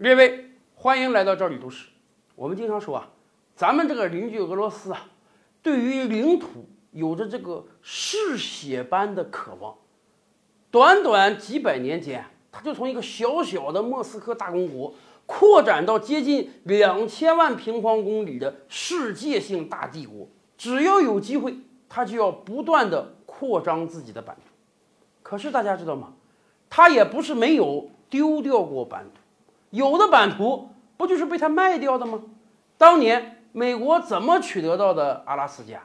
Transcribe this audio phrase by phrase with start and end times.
[0.00, 1.88] 列位，欢迎来到这里读史。
[2.34, 3.10] 我们经常说啊，
[3.54, 5.10] 咱们这个邻居俄罗斯啊，
[5.62, 9.74] 对于领土有着这个嗜血般的渴望。
[10.70, 14.94] 短短几百年间，他就从一个小小的莫斯科大公国，
[15.26, 20.26] 扩展到接近两千万平方公里的世界性大帝国。
[20.56, 21.58] 只要有机会，
[21.90, 24.50] 他就要不断的扩张自己的版图。
[25.22, 26.14] 可是大家知道吗？
[26.70, 29.20] 他也不是没有丢掉过版图，
[29.70, 32.20] 有的版图不就是被他卖掉的吗？
[32.76, 35.80] 当年美国怎么取得到的阿拉斯加，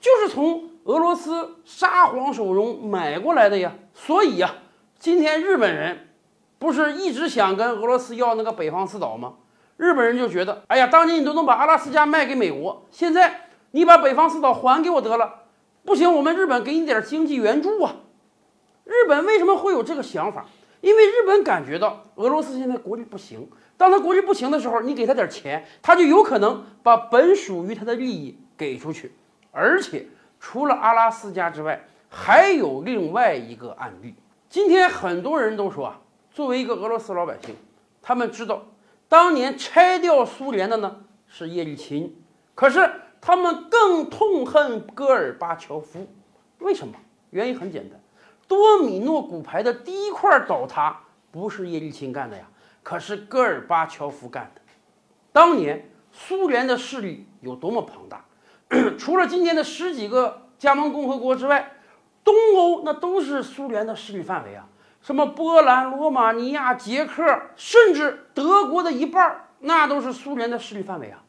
[0.00, 3.74] 就是从俄罗斯沙皇手中买过来的呀。
[3.94, 4.54] 所以呀，
[4.98, 6.08] 今天日本人
[6.58, 9.34] 不是一直想跟俄罗斯要那个北方四岛吗？
[9.76, 15.42] 日本人就觉得，哎呀，当年你都能把阿拉斯加卖给美国，现在你把北方四岛还给我得了，
[15.84, 17.96] 不行，我们日本给你点经济援助啊。
[18.84, 20.46] 日本为什么会有这个想法？
[20.80, 29.12] 因为日本感觉到俄罗斯现在国力不行，当他国力不行的时候，你给他点钱，他就有可能把本属于他的利益给出去。
[29.50, 30.06] 而且
[30.38, 34.14] 除了阿拉斯加之外，还有另外一个案例。
[34.48, 37.54] 今天很多人都说啊，作为一个俄罗斯老百姓，
[38.00, 38.62] 他们知道
[39.08, 42.14] 当年拆掉苏联的呢是叶利钦，
[42.54, 46.06] 可是他们更痛恨戈尔巴乔夫。
[46.60, 46.94] 为什么？
[47.30, 48.00] 原因很简单。
[48.48, 52.44] 多米诺骨牌的第一块倒塌不是叶利钦干的呀，
[52.82, 54.60] 可是戈尔巴乔夫干的。
[55.32, 58.24] 当年苏联的势力有多么庞大，
[58.98, 61.72] 除了今天的十几个加盟共和国之外，
[62.24, 64.66] 东欧那都是苏联的势力范围啊。
[65.02, 67.22] 什么波兰、罗马尼亚、捷克，
[67.54, 71.22] 甚至德国的一半，那都是苏联的势力范围啊。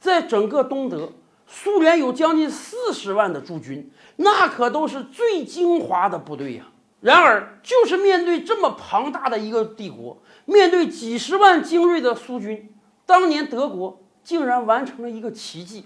[0.00, 1.12] 在整个东德，
[1.54, 3.90] 苏联有将近四十万的驻军。
[4.16, 6.64] 那可都是最精华的部队呀！
[7.00, 12.72] 然而，就是面对这么庞大的一个帝国，面对几十万精锐的苏军，
[13.04, 15.84] 当年德国竟然完成了一个奇迹。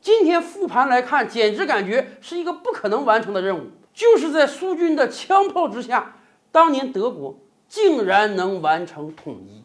[0.00, 3.70] 今天复盘来看，简直感觉是一个不可能完成的任务。
[3.92, 6.16] 就是在苏军的枪炮之下，
[6.50, 7.38] 当年德国
[7.68, 9.62] 竟然能完成统一。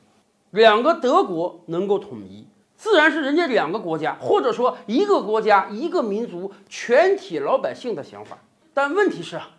[0.52, 2.48] 两个德国能够统一。
[2.80, 8.38] 自然是人家两个国家，或者说一个国家、一个民族全体老百姓的想法。
[8.74, 9.50] 但问题是啊，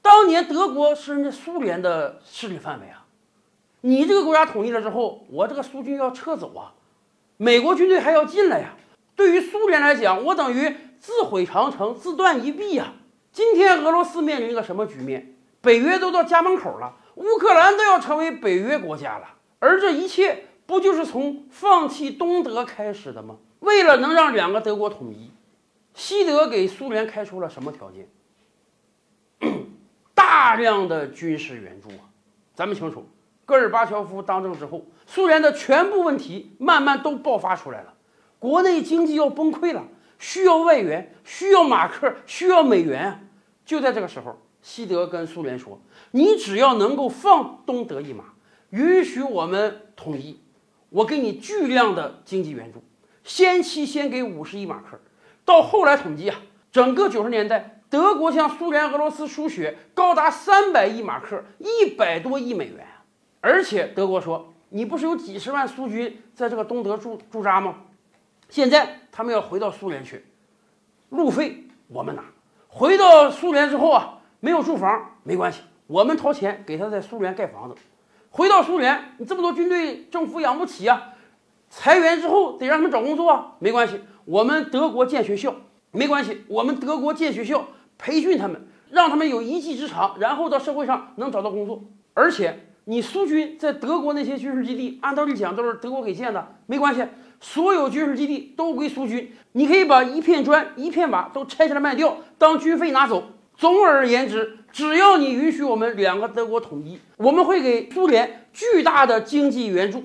[0.00, 3.04] 当年德国是人家苏联的势力范围啊，
[3.82, 6.72] 你这个国家统一了之后，我这个苏军要撤走啊，
[7.36, 8.76] 美国军队还要进来呀。
[9.14, 12.94] 对于苏联来讲，我等于自毁长城、自断一臂呀。
[13.30, 15.34] 今天俄罗斯面临一个什么局面？
[15.60, 20.46] 北约都到家门口了，乌克兰都要成为北约国家了，而这一切。
[20.66, 23.36] 不就是从放弃东德开始的吗？
[23.60, 25.30] 为了能让两个德国统一，
[25.94, 28.08] 西德给苏联开出了什么条件？
[30.14, 32.08] 大量的军事援助啊！
[32.54, 33.06] 咱们清楚，
[33.44, 37.94] 戈尔巴乔夫当政之后，苏联的全部问题慢慢都爆发出来了，
[38.38, 39.86] 国内经济要崩溃了，
[40.18, 43.28] 需要外援，需要马克，需要美元。
[43.64, 45.80] 就在这个时候，西德跟苏联说
[46.12, 48.24] ：“你只要能够放东德一马，
[48.70, 50.38] 允许我们统一。”
[50.94, 52.80] 我给你巨量的经济援助，
[53.24, 55.00] 先期先给五十亿马克，
[55.44, 56.36] 到后来统计啊，
[56.70, 62.86] 整个九十年代，德国向苏联、俄罗斯输血高达三百亿马克，一百多亿美元。
[63.40, 67.74] 而且德国说，你不是有几十万苏军在这个东德驻驻扎吗？
[68.48, 70.24] 现在他们要回到苏联去，
[71.08, 72.22] 路费我们拿。
[72.68, 77.74] 回到苏联之后啊，没有住房没关系，我们掏钱给他在苏联盖房子。
[78.36, 81.12] 回到苏联，你这么多军队，政府养不起啊！
[81.70, 85.54] 裁员之后得让他们找工作啊，没关系，我们德国建学校，
[85.92, 91.84] 没关系，我们德国建学校培训他们，让他们有一技之长，然后到社会上能找到工作。
[92.12, 97.06] 而且你苏军在德国那些军事基地，按道理讲都是德国给建的，没关系，
[97.38, 103.28] 所有军事基地都归苏军，你可以把一片砖、一片瓦都拆下来卖掉，当军费拿走。
[103.56, 110.02] 总而言之，只要你允许我们两个德国统一，我们会给苏联巨大的经济援助。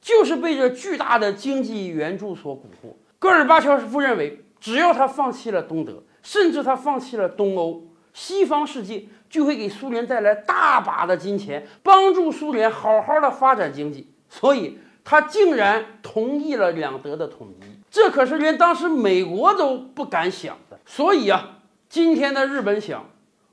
[0.00, 2.94] 就是被这巨大的经济援助所蛊惑。
[3.20, 14.10] 戈尔巴乔夫认为，只要他放弃了东德，甚至他放弃了东欧，西方世界就会给苏联带来大把的金钱，帮助苏联好好的发展经济。
[14.28, 17.64] 所以，他竟然同意了两德的统一。
[17.90, 20.80] 这可是连当时美国都不敢想的。
[20.84, 21.58] 所以啊。
[21.90, 23.04] 今天的日本想，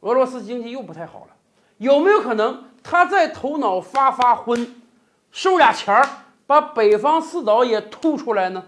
[0.08, 1.36] 俄罗斯经济又不太好了，
[1.80, 4.74] 有没有可能他在头脑发发昏，
[5.32, 6.08] 收俩钱儿，
[6.46, 8.64] 把北方四岛也吐出来呢？